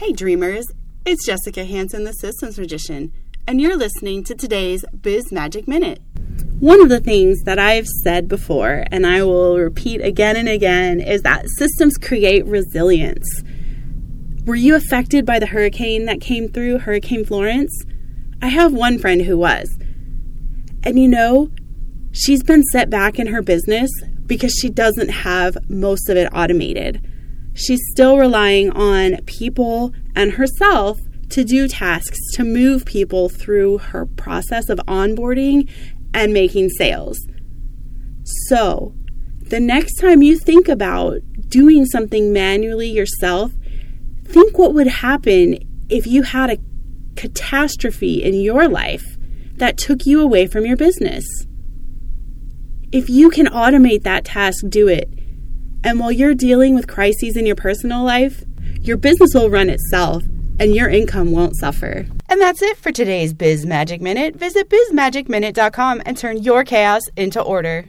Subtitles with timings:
[0.00, 0.64] Hey, dreamers.
[1.04, 3.12] It's Jessica Hanson, the Systems Magician,
[3.46, 6.00] and you're listening to today's Biz Magic Minute.
[6.58, 11.00] One of the things that I've said before, and I will repeat again and again,
[11.00, 13.42] is that systems create resilience.
[14.46, 17.84] Were you affected by the hurricane that came through, Hurricane Florence?
[18.40, 19.68] I have one friend who was.
[20.82, 21.50] And you know,
[22.10, 23.90] she's been set back in her business
[24.24, 27.06] because she doesn't have most of it automated
[27.54, 30.98] she's still relying on people and herself
[31.30, 35.70] to do tasks to move people through her process of onboarding
[36.12, 37.18] and making sales.
[38.48, 38.94] So,
[39.40, 43.52] the next time you think about doing something manually yourself,
[44.24, 46.58] think what would happen if you had a
[47.16, 49.18] catastrophe in your life
[49.56, 51.24] that took you away from your business.
[52.92, 55.08] If you can automate that task, do it.
[55.82, 58.44] And while you're dealing with crises in your personal life,
[58.80, 60.22] your business will run itself
[60.58, 62.06] and your income won't suffer.
[62.28, 64.36] And that's it for today's Biz Magic Minute.
[64.36, 67.86] Visit bizmagicminute.com and turn your chaos into order.